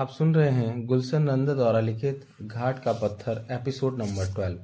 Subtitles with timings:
[0.00, 4.58] आप सुन रहे हैं गुलशन नंद द्वारा लिखित घाट का पत्थर, एपिसोड नंबर ट्वेल्व।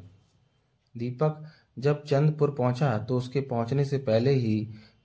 [0.95, 1.43] दीपक
[1.79, 4.57] जब चंदपुर पहुँचा तो उसके पहुँचने से पहले ही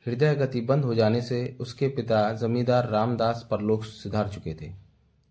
[0.05, 4.71] हृदय गति बंद हो जाने से उसके पिता जमींदार रामदास परलोक सुधार चुके थे।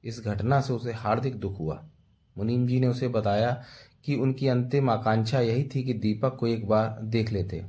[0.05, 1.81] इस घटना से उसे हार्दिक दुख हुआ।
[2.37, 3.51] मुनीम जी ने उसे बताया
[4.05, 7.65] कि उनकी अंतिम आकांक्षा यही थी कि दीपक को एक बार देख लेते,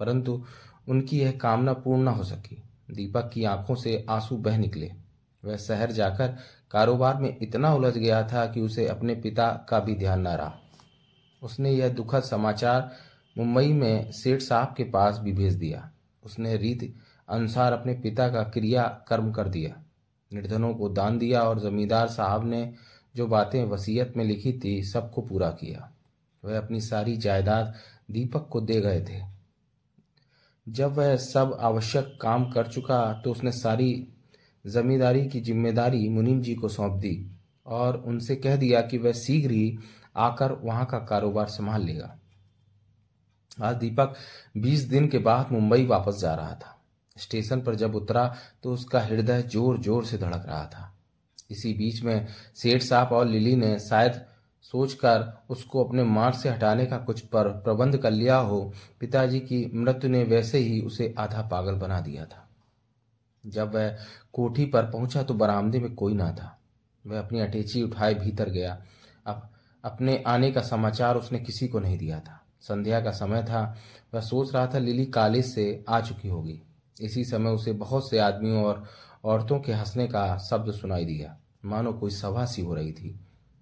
[0.00, 0.42] परंतु
[0.88, 4.92] उनकी यह कामना पूर्ण न हो सकी। दीपक की आँखों से आँसू बह निकले।
[5.44, 6.36] वह शहर जाकर
[6.70, 10.58] कारोबार में इतना उलझ गया था कि उसे अपने पिता का भी ध्यान न रहा।
[11.42, 12.90] उसने यह दुखद समाचार
[13.38, 15.90] मुंबई में सेठ साहब के पास भी भेज दिया।
[16.24, 16.94] उसने रीत
[17.28, 19.82] अनुसार अपने पिता का क्रिया कर्म कर दिया।
[20.32, 22.74] निर्धनों को दान दिया और जमींदार साहब ने
[23.16, 25.90] जो बातें वसीयत में लिखी थी, सबको पूरा किया।
[26.44, 27.74] वह अपनी सारी जायदाद
[28.10, 29.22] दीपक को दे गए थे।
[30.66, 34.08] जब वह सब आवश्यक काम कर चुका तो उसने सारी
[34.66, 37.14] जमींदारी की ज़िम्मेदारी मुनीम जी को सौंप दी
[37.66, 39.78] और उनसे कह दिया कि वह शीघ्र ही
[40.18, 42.16] आकर वहाँ का कारोबार संभाल लेगा।
[43.60, 44.14] आज दीपक
[44.56, 46.72] बीस दिन के बाद मुंबई वापस जा रहा था।
[47.16, 48.26] स्टेशन पर जब उतरा
[48.62, 50.92] तो उसका हृदय ज़ोर ज़ोर से धड़क रहा था।
[51.50, 54.20] इसी बीच में सेठ साहब और लिली ने शायद
[54.64, 59.64] सोचकर उसको अपने मार्ग से हटाने का कुछ पर प्रबंध कर लिया हो, पिताजी की
[59.74, 62.45] मृत्यु ने वैसे ही उसे आधा पागल बना दिया था।
[63.46, 63.96] जब वह
[64.32, 66.58] कोठी पर पहुँचा तो बरामदे में कोई ना था।
[67.06, 68.82] वह अपनी अटेची उठाए भीतर गया।
[69.26, 69.48] अब
[69.84, 73.76] अपने आने का समाचार उसने किसी को नहीं दिया था। संध्या का समय था।
[74.14, 76.60] वह सोच रहा था लिली कॉलेज से आ चुकी होगी।
[77.02, 78.84] इसी समय उसे बहुत से आदमियों और
[79.24, 83.20] औरतों के हंसने का शब्द सुनाई दिया। मानो कोई सभा सी हो रही थी।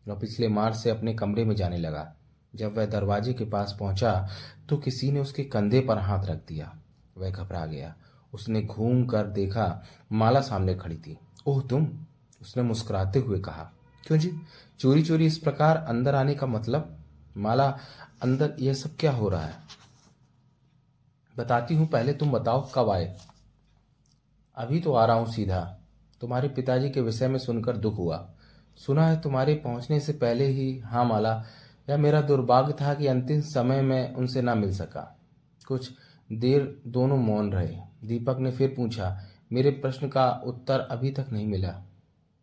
[0.08, 2.14] वह पिछले मार्च से अपने कमरे में जाने लगा।
[2.55, 4.28] जब वह दरवाजे के पास पहुँचा
[4.68, 6.72] तो किसी ने उसके कंधे पर हाथ रख दिया।
[7.16, 7.94] वह घबरा गया।
[8.34, 9.82] उसने घूम कर देखा
[10.12, 11.88] माला सामने खड़ी थी। ओह, तुम?
[12.42, 13.72] उसने मुस्कुराते हुए कहा।
[14.06, 14.33] क्यों जी?
[14.80, 16.98] चोरी चोरी इस प्रकार अंदर आने का मतलब?
[17.36, 17.78] माला,
[18.23, 19.55] अंदर यह सब क्या हो रहा है?
[21.36, 23.17] बताती हूँ, पहले तुम बताओ कब आए।
[24.56, 25.78] अभी तो आ रहा हूँ सीधा।
[26.20, 28.30] तुम्हारे पिताजी के विषय में सुनकर दुख हुआ।
[28.77, 31.44] सुना है तुम्हारे पहुँचने से पहले ही हाँ माला
[31.90, 35.18] यह मेरा दुर्भाग्य था कि अंतिम समय में उनसे ना मिल सका।
[35.68, 35.90] कुछ
[36.33, 39.19] देर दोनों मौन रहे। दीपक ने फिर पूछा,
[39.53, 41.75] मेरे प्रश्न का उत्तर अभी तक नहीं मिला।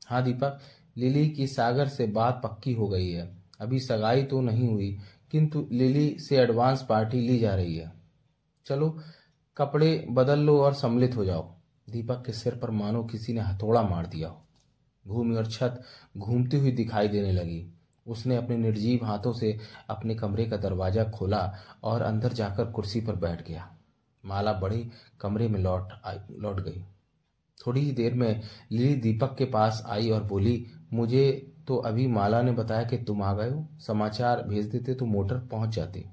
[0.08, 0.60] हाँ दीपक,
[0.98, 3.30] लिली की सागर से बात पक्की हो गई है।
[3.60, 4.98] अभी सगाई तो नहीं हुई,
[5.32, 7.92] किंतु लिली से एडवांस पार्टी ली जा रही है।
[8.66, 8.98] चलो,
[9.58, 11.56] कपड़े बदल लो और सम्मिलित हो जाओ।
[11.90, 14.42] दीपक के सिर पर मानो किसी ने हथौड़ा मार दिया हो।
[15.06, 15.82] भूमि और छत
[16.18, 17.66] घूमती हुई दिखाई देने लगी।
[18.06, 19.58] उसने अपने निर्जीव हाथों से
[19.90, 23.70] अपने कमरे का दरवाज़ा खोला और अंदर जाकर कुर्सी पर बैठ गया।
[24.26, 24.90] माला बड़े
[25.22, 26.84] कमरे में लौट आई, लौट गई।
[27.58, 32.42] थोड़ी ही देर में लिली दीपक के पास आई और बोली, मुझे तो अभी माला
[32.42, 36.06] ने बताया कि तुम आ गए हो। समाचार भेज देते तो मोटर पहुँच जाती।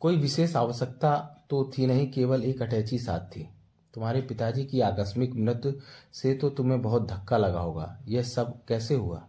[0.00, 1.16] कोई विशेष आवश्यकता
[1.50, 3.48] तो थी नहीं, केवल एक अटैची साथ थी।
[3.94, 5.72] तुम्हारे पिताजी की आकस्मिक मृत्यु
[6.12, 9.26] से तो तुम्हें बहुत धक्का लगा होगा। यह सब कैसे हुआ?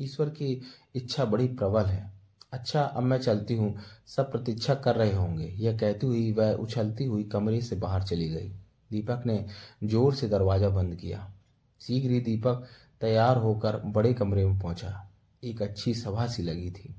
[0.00, 0.60] ईश्वर की
[0.94, 2.15] इच्छा बड़ी प्रबल है।
[2.56, 3.74] अच्छा अब मैं चलती हूँ।
[4.06, 8.28] सब प्रतीक्षा कर रहे होंगे। यह कहती हुई वह उछलती हुई कमरे से बाहर चली
[8.28, 8.48] गई।
[8.90, 9.44] दीपक ने
[9.84, 11.32] ज़ोर से दरवाज़ा बंद किया।
[11.80, 12.66] शीघ्र ही दीपक
[13.00, 15.10] तैयार होकर बड़े कमरे में पहुँचा।
[15.44, 16.94] एक अच्छी सभा सी लगी थी।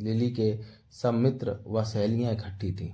[0.00, 0.58] लिली के
[0.92, 2.92] सब मित्र व सहेलियाँ इकट्ठी थी।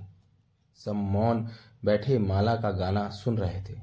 [0.79, 1.47] सब मौन
[1.85, 3.79] बैठे माला का गाना सुन रहे थे।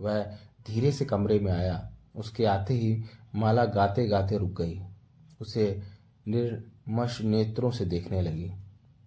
[0.00, 0.22] वह
[0.66, 3.02] धीरे से कमरे में आया। उसके आते ही
[3.34, 4.80] माला गाते गाते रुक गई।
[5.40, 5.82] उसे
[6.88, 8.52] निर्मश नेत्रों से देखने लगी।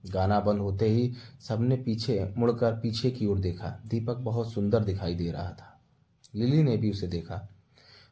[0.05, 5.15] गाना बंद होते ही सबने पीछे, मुड़कर पीछे की ओर देखा। दीपक बहुत सुंदर दिखाई
[5.15, 5.81] दे रहा था।
[6.35, 7.49] लिली ने भी उसे देखा।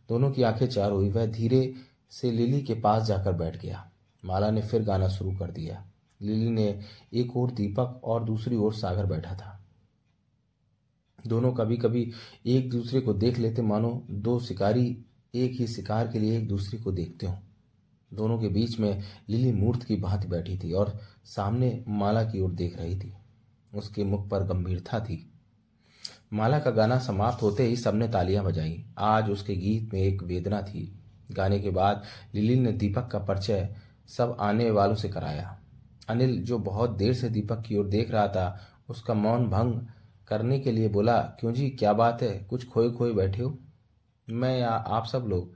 [0.10, 1.74] दोनों की आँखें चार हुई। वह धीरे
[2.10, 3.92] से लिली के पास जाकर बैठ गया।
[4.26, 5.86] माला ने फिर गाना शुरू कर दिया।
[6.22, 6.80] लिली ने
[7.14, 9.66] एक ओर दीपक और दूसरी ओर सागर बैठा था।
[11.28, 12.12] दोनों कभी कभी
[12.46, 15.06] एक दूसरे को देख लेते। मानो दो शिकारी
[15.36, 17.38] एक ही शिकार के लिए एक दूसरे को देखते हो।
[18.14, 22.52] दोनों के बीच में लिली मूर्त की भांति बैठी थी और सामने माला की ओर
[22.52, 23.14] देख रही थी।
[23.76, 25.34] उसके मुख पर गंभीरता थी।
[26.34, 30.62] माला का गाना समाप्त होते ही सबने तालियाँ बजाई। आज उसके गीत में एक वेदना
[30.62, 31.00] थी।
[31.32, 32.04] गाने के बाद
[32.36, 33.76] लिली ने दीपक का परिचय
[34.08, 35.60] सब आने वालों से कराया।
[36.10, 39.82] अनिल, जो बहुत देर से दीपक की ओर देख रहा था, उसका मौन भंग
[40.28, 42.40] करने के लिए बोला, क्यों जी, क्या बात है?
[42.50, 43.58] कुछ खोए खोए बैठे हो?
[44.30, 45.56] मैं या आप सब लोग?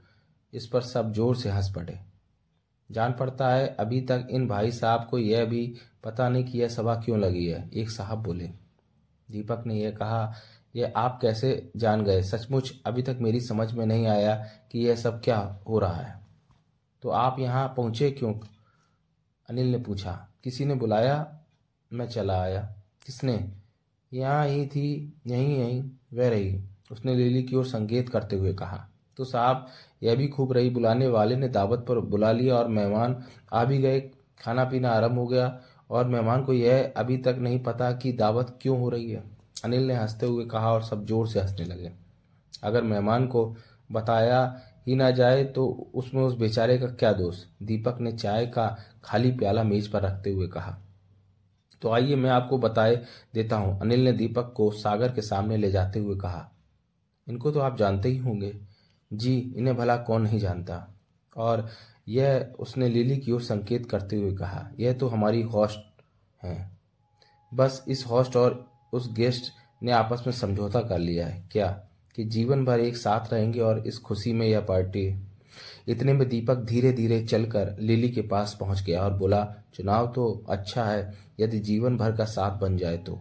[0.52, 2.07] इस पर सब ज़ोर से हंस पड़े।
[2.90, 5.74] जान पड़ता है, अभी तक इन भाई साहब को यह भी
[6.04, 8.46] पता नहीं कि यह सभा क्यों लगी है। एक साहब बोले,
[9.28, 10.32] दीपक ने यह कहा
[10.76, 12.22] यह आप कैसे जान गए?
[12.22, 14.34] सचमुच अभी तक मेरी समझ में नहीं आया
[14.72, 15.38] कि यह सब क्या
[15.68, 16.20] हो रहा है।
[17.02, 18.34] तो आप यहाँ पहुँचे क्यों?
[19.48, 20.12] अनिल ने पूछा,
[20.44, 21.38] किसी ने बुलाया?
[21.92, 22.60] मैं चला आया।
[23.06, 23.52] किसने?
[24.12, 25.82] यहाँ ही थी, यहीं यहीं,
[26.14, 26.60] वह रही।
[26.92, 28.86] उसने लिली की ओर संकेत करते हुए कहा
[29.18, 29.66] तो साहब,
[30.02, 33.16] यह भी खूब रही। बुलाने वाले ने दावत पर बुला लिया और मेहमान
[33.52, 34.00] आ भी गए।
[34.40, 35.58] खाना पीना आरंभ हो गया
[35.90, 39.22] और मेहमान को यह अभी तक नहीं पता कि दावत क्यों हो रही है।
[39.64, 41.92] अनिल ने हँसते हुए कहा और सब ज़ोर से हंसने लगे।
[42.62, 43.44] अगर मेहमान को
[43.90, 44.40] बताया
[44.86, 47.36] ही ना जाए तो उसमें उस बेचारे का क्या दोष?
[47.62, 48.66] दीपक ने चाय का
[49.04, 50.78] खाली प्याला मेज पर रखते हुए कहा
[51.82, 52.96] तो आइए मैं आपको बताए
[53.34, 56.48] देता हूँ। अनिल ने दीपक को सागर के सामने ले जाते हुए कहा,
[57.26, 58.52] इनको तो आप जानते ही होंगे।
[59.12, 60.94] जी, इन्हें भला कौन नहीं जानता।
[61.36, 61.68] और
[62.08, 66.02] यह उसने लिली की ओर संकेत करते हुए कहा, यह तो हमारी होस्ट
[66.44, 66.78] हैं।
[67.54, 69.52] बस इस होस्ट और उस गेस्ट
[69.82, 71.84] ने आपस में समझौता कर लिया है। क्या?
[72.16, 75.24] कि जीवन भर एक साथ रहेंगे और इस खुशी में यह पार्टी
[75.88, 80.44] इतने में दीपक धीरे धीरे चलकर लिली के पास पहुँच गया और बोला, चुनाव तो
[80.48, 83.20] अच्छा है, यदि जीवन भर का साथ बन जाए तो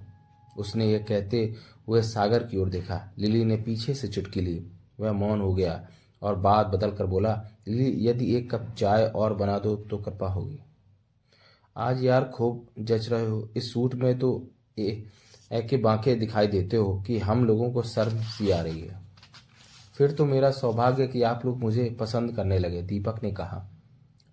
[0.57, 1.55] उसने यह कहते
[1.87, 5.87] हुए सागर की ओर देखा। लिली ने पीछे से चुटकी ली। वह मौन हो गया
[6.21, 10.59] और बात बदल कर बोला यदि एक कप चाय और बना दो तो कृपा होगी।
[11.77, 14.47] आज यार खूब जच रहे हो। इस सूट में तो
[15.51, 19.01] ऐके बांके दिखाई देते हो कि हम लोगों को शर्म सी आ रही है।
[19.97, 23.67] फिर तो मेरा सौभाग्य कि आप लोग मुझे पसंद करने लगे, दीपक ने कहा।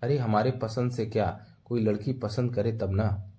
[0.03, 1.45] अरे, हमारे पसंद से क्या?
[1.65, 3.31] कोई लड़की पसंद करे तब ना।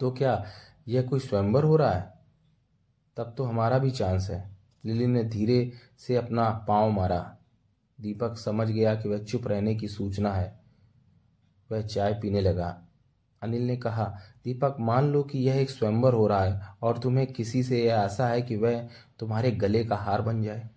[0.00, 0.44] तो क्या
[0.88, 2.12] यह कोई स्वयंवर हो रहा है?
[3.16, 7.36] तब तो हमारा भी चांस है। लिली ने धीरे से अपना पाँव मारा।
[8.00, 10.60] दीपक समझ गया कि वह चुप रहने की सूचना है।
[11.72, 12.82] वह चाय पीने लगा।
[13.42, 17.26] अनिल ने कहा, दीपक, मान लो कि यह एक स्वयंवर हो रहा है और तुम्हें
[17.26, 18.88] किसी से यह आशा है कि वह
[19.18, 20.70] तुम्हारे गले का हार बन जाए।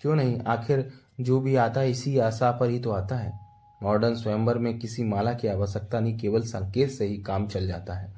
[0.00, 0.40] क्यों नहीं?
[0.40, 3.40] आखिर जो भी आता है इसी आशा पर ही तो आता है।
[3.82, 7.94] मॉडर्न स्वयंवर में किसी माला की आवश्यकता नहीं, केवल संकेत से ही काम चल जाता
[7.94, 8.14] है।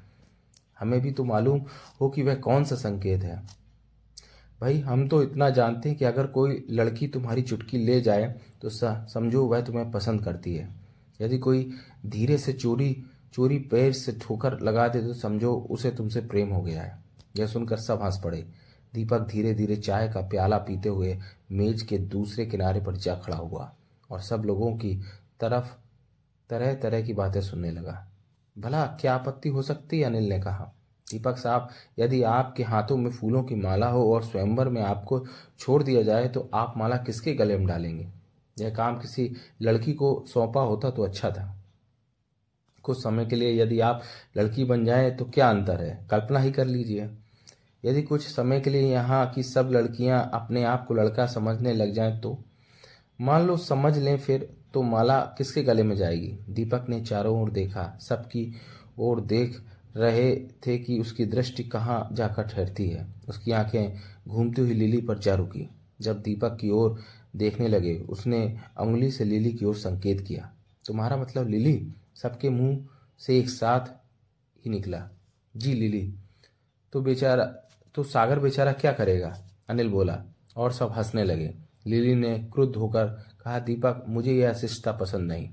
[0.79, 1.65] हमें भी तो मालूम
[2.00, 3.63] हो कि वह कौन सा संकेत है।
[4.64, 8.25] भाई, हम तो इतना जानते हैं कि अगर कोई लड़की तुम्हारी चुटकी ले जाए
[8.62, 10.69] तो समझो वह तुम्हें पसंद करती है।
[11.20, 11.70] यदि कोई
[12.06, 16.61] धीरे से चोरी चोरी पैर से ठोकर लगा दे तो समझो उसे तुमसे प्रेम हो
[16.62, 16.99] गया है।
[17.37, 18.38] यह सुनकर सब हंस पड़े।
[18.94, 21.19] दीपक धीरे धीरे चाय का प्याला पीते हुए
[21.52, 23.72] मेज के दूसरे किनारे पर जा खड़ा हुआ
[24.11, 24.94] और सब लोगों की
[25.40, 25.69] तरफ़
[26.50, 28.06] तरह तरह की बातें सुनने लगा।
[28.56, 30.72] भला क्या आपत्ति हो सकती अनिल ने कहा।
[31.14, 31.69] दीपक साहब,
[31.99, 35.25] यदि आपके हाथों में फूलों की माला हो और स्वयंवर में आपको
[35.58, 38.08] छोड़ दिया जाए तो आप माला किसके गले में डालेंगे?
[38.56, 39.31] यह काम किसी
[39.62, 41.50] लड़की को सौंपा होता तो अच्छा था।
[42.84, 44.02] कुछ समय के लिए यदि आप
[44.37, 46.06] लड़की बन जाए तो क्या अंतर है?
[46.11, 47.08] कल्पना ही कर लीजिए।
[47.84, 51.93] यदि कुछ समय के लिए यहाँ की सब लड़कियाँ अपने आप को लड़का समझने लग
[51.93, 52.38] जाएँ तो?
[53.20, 56.38] मान लो समझ लें फिर तो माला किसके गले में जाएगी?
[56.49, 58.52] दीपक ने चारों ओर देखा। सबकी
[58.99, 59.61] ओर देख
[59.96, 63.96] रहे थे कि उसकी दृष्टि कहाँ जाकर ठहरती है। उसकी आँखें
[64.29, 65.70] घूमती हुई लिली पर जा रुकी।
[66.00, 67.00] जब दीपक की ओर
[67.37, 70.52] देखने लगे, उसने उंगली से लिली की ओर संकेत किया।
[70.87, 72.87] तुम्हारा मतलब लिली सबके मुँह
[73.19, 73.81] से एक साथ
[74.64, 75.11] ही निकला।
[75.56, 76.14] जी लिली
[76.93, 77.45] तो बेचारा
[77.95, 79.45] तो सागर बेचारा क्या करेगा?
[79.69, 80.25] अनिल बोला,
[80.57, 81.54] और सब हंसने लगे।
[81.87, 83.07] लिली ने क्रुद्ध होकर
[83.45, 85.50] कहा, दीपक, मुझे यह अशिष्टता पसंद नहीं।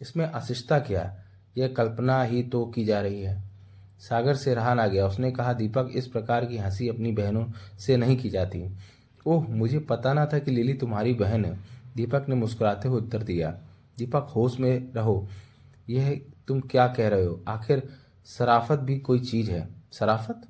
[0.00, 1.24] इसमें अशिष्टता क्या?
[1.56, 3.49] यह कल्पना ही तो की जा रही है।
[4.00, 7.44] सागर से रहा ना गया। उसने कहा, दीपक, इस प्रकार की हँसी अपनी बहनों
[7.78, 8.64] से नहीं की जाती।
[9.26, 11.58] ओह, मुझे पता ना था कि लिली तुम्हारी बहन है।
[11.96, 13.50] दीपक ने मुस्कुराते हुए उत्तर दिया,
[13.98, 15.26] दीपक, होश में रहो।
[15.88, 17.42] यह तुम क्या कह रहे हो?
[17.48, 17.88] आखिर
[18.28, 20.40] सराफत भी कोई चीज़ है। सराफत?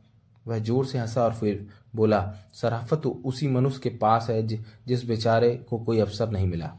[0.47, 1.66] वह ज़ोर से हंसा और फिर
[1.97, 2.21] बोला,
[2.54, 4.42] सराफत तो उसी मनुष्य के पास है
[4.87, 6.73] जिस बेचारे को कोई अवसर नहीं मिला।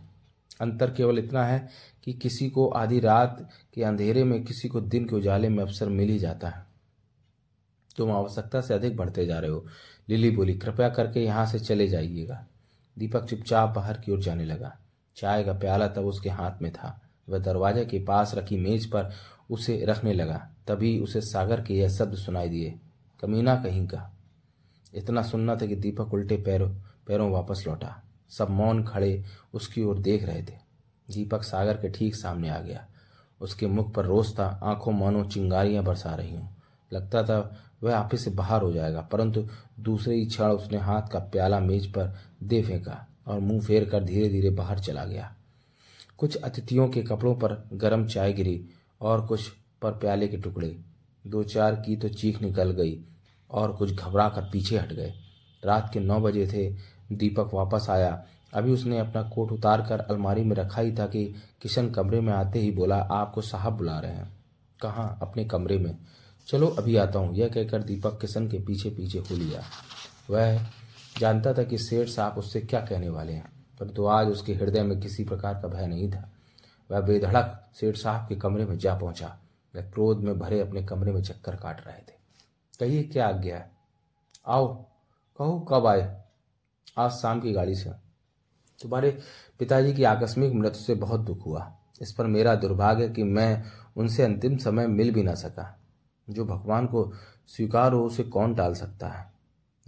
[0.61, 1.69] अंतर केवल इतना है
[2.03, 5.89] कि किसी को आधी रात के अंधेरे में, किसी को दिन के उजाले में अवसर
[5.89, 6.65] मिल ही जाता है।
[7.97, 9.65] तुम आवश्यकता से अधिक बढ़ते जा रहे हो।
[10.09, 12.45] लिली बोली, कृपया करके यहाँ से चले जाइएगा।
[12.99, 14.77] दीपक चुपचाप बाहर की ओर जाने लगा।
[15.15, 19.11] चाय का प्याला तब उसके हाथ में था। वह दरवाजे के पास रखी मेज पर
[19.51, 22.79] उसे रखने लगा। तभी उसे सागर के यह शब्द सुनाई दिए।
[23.21, 24.17] कमीना कहीं का?
[24.93, 26.69] इतना सुनना था कि दीपक उल्टे पैरों
[27.07, 29.23] पैरों वापस लौटा। सब मौन खड़े
[29.53, 30.59] उसकी ओर देख रहे थे।
[31.09, 32.85] दीपक सागर के ठीक सामने आ गया।
[33.41, 36.49] उसके मुख पर रोज था, आँखों मानो चिंगारियाँ बरसा रही हूँ।
[36.91, 37.39] लगता था
[37.83, 39.47] वह आपे से बाहर हो जाएगा, परंतु
[39.79, 44.03] दूसरे ही क्षण उसने हाथ का प्याला मेज पर दे फेंका और मुँह फेर कर
[44.03, 45.33] धीरे धीरे बाहर चला गया।
[46.17, 48.63] कुछ अतिथियों के कपड़ों पर गर्म चाय गिरी
[49.01, 49.47] और कुछ
[49.81, 50.75] पर प्याले के टुकड़े।
[51.25, 52.97] दो चार की तो चीख निकल गई
[53.49, 55.13] और कुछ घबरा कर पीछे हट गए।
[55.63, 56.69] रात के नौ बजे थे
[57.11, 61.25] दीपक वापस आया। अभी उसने अपना कोट उतार कर अलमारी में रखा ही था कि
[61.61, 64.31] किशन कमरे में आते ही बोला, आपको साहब बुला रहे हैं।
[64.81, 65.17] कहाँ?
[65.21, 65.97] अपने कमरे में।
[66.47, 69.61] चलो, अभी आता हूँ। यह कहकर दीपक किशन के पीछे पीछे हो लिया।
[70.29, 70.61] वह
[71.19, 74.99] जानता था कि सेठ साहब उससे क्या कहने वाले हैं, परंतु आज उसके हृदय में
[74.99, 76.29] किसी प्रकार का भय नहीं था।
[76.91, 79.37] वह बेधड़क सेठ साहब के कमरे में जा पहुँचा।
[79.75, 82.13] वह क्रोध में भरे अपने कमरे में चक्कर काट रहे थे।
[82.79, 83.71] कहिए, क्या आज्ञा है?
[84.47, 84.67] आओ,
[85.39, 86.21] कहो कब आए?
[86.97, 87.89] आज शाम की गाड़ी से।
[88.81, 89.17] तुम्हारे
[89.59, 93.63] पिताजी की आकस्मिक मृत्यु से बहुत दुख हुआ। इस पर मेरा दुर्भाग्य कि मैं
[93.97, 95.79] उनसे अंतिम समय मिल भी ना सका।
[96.29, 97.13] जो भगवान को
[97.47, 99.33] स्वीकार हो उसे कौन टाल सकता है?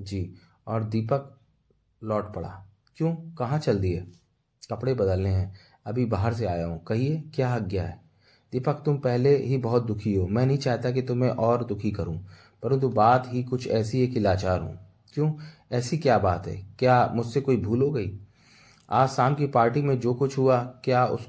[0.01, 0.33] जी,
[0.67, 1.39] और दीपक
[2.03, 2.65] लौट पड़ा।
[2.97, 3.15] क्यों?
[3.15, 4.11] कहाँ चल दिए?
[4.71, 5.55] कपड़े बदलने हैं।
[5.85, 8.01] अभी बाहर से आया हूँ। कहिए, क्या आज्ञा है?
[8.51, 12.25] दीपक, तुम पहले ही बहुत दुखी हो। मैं नहीं चाहता कि तुम्हें और दुखी करूँ,
[12.63, 14.82] परंतु बात ही कुछ ऐसी है कि लाचार हूँ।
[15.13, 15.31] क्यों?
[15.71, 16.65] ऐसी क्या बात है?
[16.79, 18.19] क्या मुझसे कोई भूल हो गई?
[18.89, 21.27] आज शाम की पार्टी में जो कुछ हुआ, क्या उस,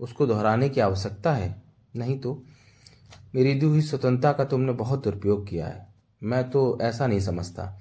[0.00, 1.62] उसको दोहराने की आवश्यकता है?
[1.96, 2.42] नहीं तो।
[3.34, 5.86] मेरी दी हुई स्वतंत्रता का तुमने बहुत दुरुपयोग किया है।
[6.22, 7.80] मैं तो ऐसा नहीं समझता।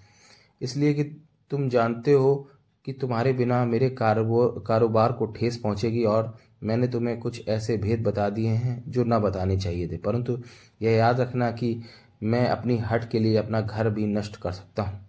[0.62, 1.04] इसलिए कि
[1.50, 2.50] तुम जानते हो
[2.86, 8.30] कि तुम्हारे बिना मेरे कारोबार को ठेस पहुंचेगी और मैंने तुम्हें कुछ ऐसे भेद बता
[8.30, 10.40] दिए हैं जो न बताने चाहिए थे। परंतु
[10.82, 11.82] यह याद रखना कि
[12.24, 15.07] मैं अपनी हट के लिए अपना घर भी नष्ट कर सकता हूँ।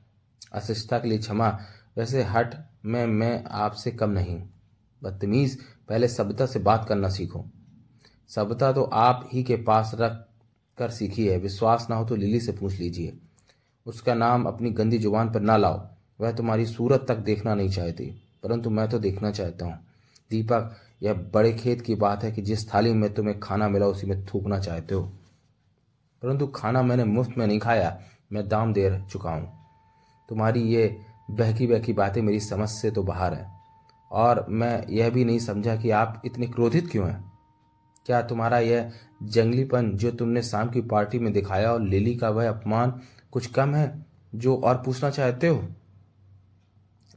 [0.52, 1.48] अशिष्टता के लिए क्षमा।
[1.96, 4.42] वैसे हट, में, मैं आपसे कम नहीं।
[5.02, 7.44] बदतमीज, पहले सभ्यता से बात करना सीखो।
[8.30, 10.24] सभ्यता तो आप ही के पास रख
[10.78, 13.18] कर सीखी है। विश्वास ना हो तो लिली से पूछ लीजिए।
[13.86, 15.86] उसका नाम अपनी गंदी ज़ुबान पर ना लाओ।
[16.20, 18.06] वह तुम्हारी सूरत तक देखना नहीं चाहती,
[18.42, 19.78] परंतु मैं तो देखना चाहता हूँ।
[20.30, 24.06] दीपक, यह बड़े खेत की बात है कि जिस थाली में तुम्हें खाना मिला, उसी
[24.06, 25.02] में थूकना चाहते हो।
[26.22, 27.98] परंतु खाना मैंने मुफ़्त में नहीं खाया।
[28.32, 29.57] मैं दाम दे चुका हूँ।
[30.28, 33.50] तुम्हारी ये बहकी बहकी बातें मेरी समझ से तो बाहर है।
[34.12, 37.32] और मैं यह भी नहीं समझा कि आप इतने क्रोधित क्यों हैं?
[38.06, 38.92] क्या तुम्हारा यह
[39.23, 43.00] जंगलीपन जो तुमने शाम की पार्टी में दिखाया और लिली का वह अपमान
[43.32, 45.68] कुछ कम है जो और पूछना चाहते हो?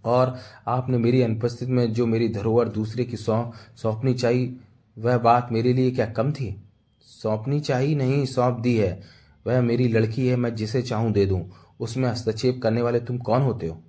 [0.06, 4.56] और आपने मेरी अनुपस्थिति में जो मेरी धरोहर दूसरे की सौंप सौंपनी चाहिए,
[4.98, 6.64] वह बात मेरे लिए क्या कम थी?
[7.02, 9.02] सौंपनी चाहिए नहीं, सौंप दी है।
[9.48, 11.50] वह मेरी लड़की है, मैं जिसे चाहूँ दे दूँ।
[11.82, 13.82] उसमें हस्तक्षेप करने वाले तुम कौन होते हो?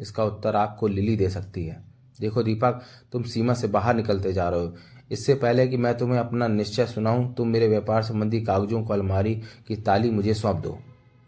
[0.00, 1.84] इसका उत्तर आपको लिली दे सकती है।
[2.20, 4.74] देखो दीपक, तुम सीमा से बाहर निकलते जा रहे हो।
[5.10, 9.42] इससे पहले कि मैं तुम्हें अपना निश्चय सुनाऊं, तुम मेरे व्यापार संबंधी कागजों को अलमारी
[9.68, 10.78] की ताली मुझे सौंप दो।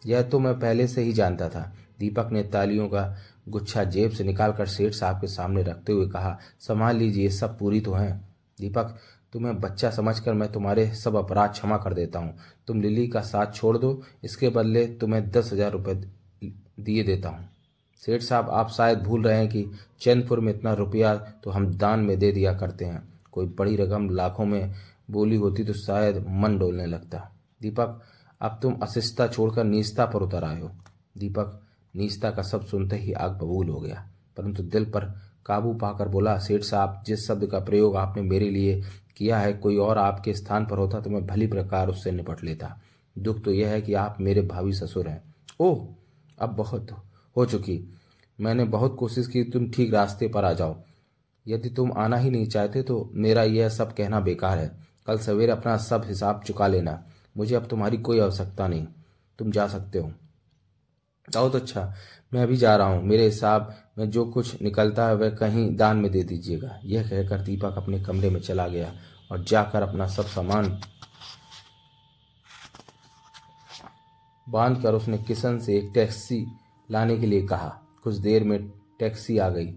[0.07, 3.17] यह तो मैं पहले से ही जानता था। दीपक ने तालियों का
[3.49, 7.81] गुच्छा जेब से निकालकर सेठ साहब के सामने रखते हुए कहा, संभाल लीजिए सब पूरी
[7.81, 8.29] तो हैं।
[8.61, 8.97] दीपक
[9.37, 12.35] तुम्हें बच्चा समझकर मैं तुम्हारे सब अपराध क्षमा कर देता हूँ।
[12.67, 13.91] तुम लिली का साथ छोड़ दो।
[14.25, 15.95] इसके बदले तुम्हें दस हज़ार रुपये
[16.81, 17.49] दिए देता हूँ।
[18.03, 19.65] सेठ साहब, आप शायद भूल रहे हैं कि
[20.01, 21.15] चैनपुर में इतना रुपया
[21.45, 23.03] तो हम दान में दे दिया करते हैं।
[23.33, 24.75] कोई बड़ी रकम लाखों में
[25.11, 27.19] बोली होती तो शायद मन डोलने लगता।
[27.61, 28.01] दीपक,
[28.41, 30.71] अब तुम अशिष्टता छोड़कर नीचता पर उतर आए हो।
[31.19, 31.61] दीपक,
[31.95, 35.15] नीचता का शब्द सुनते ही आग बबूल हो गया। परंतु दिल पर
[35.47, 38.83] काबू पाकर बोला, सेठ साहब, जिस शब्द का प्रयोग आपने मेरे लिए
[39.17, 42.81] किया है, कोई और आपके स्थान पर होता तो मैं भली प्रकार उससे निपट लेता।
[43.19, 45.89] दुख तो यह है कि आप मेरे भावी ससुर हैं। ओह,
[46.39, 47.05] अब बहुत
[47.37, 47.95] हो चुकी।
[48.41, 50.77] मैंने बहुत कोशिश की, तुम ठीक रास्ते पर आ जाओ।
[51.49, 55.53] यदि तुम आना ही नहीं चाहते तो मेरा यह सब कहना बेकार है। कल सवेरे
[55.53, 57.05] अपना सब हिसाब चुका लेना।
[57.37, 58.87] मुझे अब तुम्हारी कोई आवश्यकता नहीं।
[59.39, 60.13] तुम जा सकते हो।
[61.29, 61.93] बहुत अच्छा
[62.35, 65.97] मैं अभी जा रहा हूँ। मेरे हिसाब में जो कुछ निकलता है वह कहीं दान
[65.97, 68.93] में दे दीजिएगा। यह कहकर दीपक अपने कमरे में चला गया
[69.33, 70.79] और जाकर अपना सब सामान
[74.47, 76.45] बाँध कर उसने किशन से एक टैक्सी
[76.91, 77.69] लाने के लिए कहा।
[78.05, 78.69] कुछ देर में
[78.99, 79.75] टैक्सी आ गई।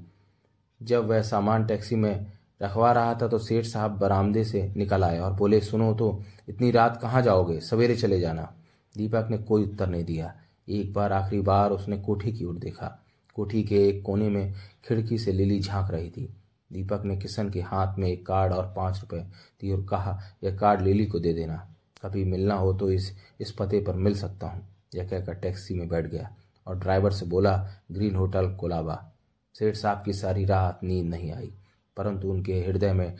[0.81, 5.19] जब वह सामान टैक्सी में रखवा रहा था तो सेठ साहब बरामदे से निकल आए
[5.19, 7.59] और बोले, सुनो तो इतनी रात कहाँ जाओगे?
[7.59, 8.53] सवेरे चले जाना।
[8.95, 10.33] दीपक ने कोई उत्तर नहीं दिया।
[10.69, 14.53] एक बार आखिरी बार उसने कोठी की ओर देखा। कोठी के एक कोने में
[14.85, 16.33] खिड़की से लिली झाँक रही थी।
[16.73, 19.23] दीपक ने किशन के हाथ में एक कार्ड और पाँच रुपए
[19.61, 23.51] दी और कहा, यह कार्ड लिली को दे देना। कभी मिलना हो तो इस इस
[23.51, 26.35] पते पर मिल सकता हूँ। यह कहकर टैक्सी में बैठ गया
[26.67, 29.11] और ड्राइवर से बोला, ग्रीन होटल कोलाबा।
[29.53, 31.53] सेठ साहब की सारी रात नींद नहीं आई।
[31.97, 33.15] परंतु उनके हृदय में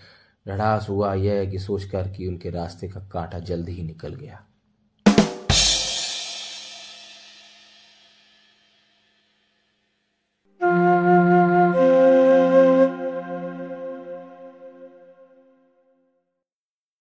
[0.47, 4.45] ढढ़ास हुआ यह कि सोचकर कि उनके रास्ते का कांटा जल्दी ही निकल गया।